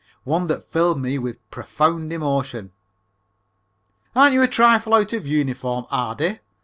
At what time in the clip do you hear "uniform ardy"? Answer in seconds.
5.27-6.39